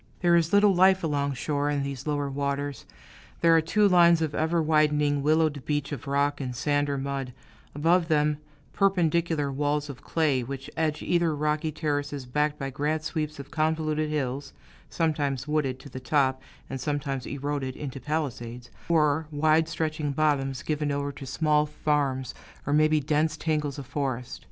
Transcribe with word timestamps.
There 0.21 0.35
is 0.35 0.51
little 0.51 0.73
life 0.73 1.03
along 1.03 1.33
shore, 1.35 1.69
in 1.69 1.83
these 1.83 2.07
lower 2.07 2.27
waters. 2.27 2.87
There 3.41 3.55
are 3.55 3.61
two 3.61 3.87
lines 3.87 4.19
of 4.19 4.33
ever 4.33 4.59
widening, 4.59 5.21
willowed 5.21 5.63
beach 5.63 5.91
of 5.91 6.07
rock 6.07 6.41
and 6.41 6.55
sand 6.55 6.89
or 6.89 6.97
mud; 6.97 7.33
above 7.75 8.07
them, 8.07 8.39
perpendicular 8.73 9.51
walls 9.51 9.91
of 9.91 10.01
clay, 10.01 10.41
which 10.41 10.71
edge 10.75 11.03
either 11.03 11.35
rocky 11.35 11.71
terraces 11.71 12.25
backed 12.25 12.57
by 12.57 12.71
grand 12.71 13.03
sweeps 13.03 13.37
of 13.37 13.51
convoluted 13.51 14.09
hills, 14.09 14.53
sometimes 14.89 15.47
wooded 15.47 15.77
to 15.81 15.87
the 15.89 15.99
top, 15.99 16.41
and 16.67 16.81
sometimes 16.81 17.27
eroded 17.27 17.75
into 17.75 17.99
palisades, 17.99 18.71
or 18.89 19.27
wide 19.29 19.67
stretching 19.69 20.13
bottoms 20.13 20.63
given 20.63 20.91
over 20.91 21.11
to 21.11 21.27
small 21.27 21.67
farms 21.67 22.33
or 22.65 22.73
maybe 22.73 22.99
dense 22.99 23.37
tangles 23.37 23.77
of 23.77 23.85
forest. 23.85 24.39